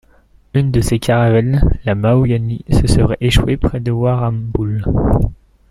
Une 0.55 0.71
de 0.71 0.81
ses 0.81 0.97
caravelles 0.97 1.61
la 1.85 1.93
Mahogany 1.93 2.65
se 2.71 2.87
serait 2.87 3.19
échouée 3.21 3.55
près 3.55 3.79
de 3.79 3.91
Warrnambool. 3.91 4.83